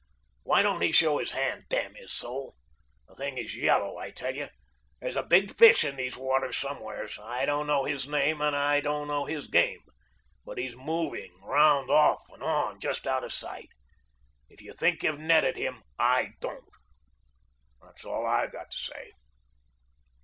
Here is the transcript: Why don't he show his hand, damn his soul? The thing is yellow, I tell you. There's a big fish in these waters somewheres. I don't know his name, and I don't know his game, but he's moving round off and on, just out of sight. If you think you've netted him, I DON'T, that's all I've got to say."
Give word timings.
Why 0.41 0.63
don't 0.63 0.81
he 0.81 0.91
show 0.91 1.19
his 1.19 1.29
hand, 1.29 1.65
damn 1.69 1.93
his 1.93 2.11
soul? 2.11 2.55
The 3.07 3.13
thing 3.13 3.37
is 3.37 3.55
yellow, 3.55 3.97
I 3.99 4.09
tell 4.09 4.33
you. 4.33 4.49
There's 4.99 5.15
a 5.15 5.21
big 5.21 5.55
fish 5.55 5.83
in 5.83 5.95
these 5.95 6.17
waters 6.17 6.57
somewheres. 6.57 7.19
I 7.19 7.45
don't 7.45 7.67
know 7.67 7.83
his 7.85 8.07
name, 8.07 8.41
and 8.41 8.55
I 8.55 8.79
don't 8.79 9.07
know 9.07 9.25
his 9.25 9.45
game, 9.47 9.83
but 10.43 10.57
he's 10.57 10.75
moving 10.75 11.31
round 11.43 11.91
off 11.91 12.27
and 12.33 12.41
on, 12.41 12.79
just 12.79 13.05
out 13.05 13.23
of 13.23 13.31
sight. 13.31 13.69
If 14.49 14.59
you 14.63 14.73
think 14.73 15.03
you've 15.03 15.19
netted 15.19 15.55
him, 15.55 15.83
I 15.99 16.29
DON'T, 16.39 16.65
that's 17.79 18.03
all 18.03 18.25
I've 18.25 18.51
got 18.51 18.71
to 18.71 18.77
say." 18.79 19.11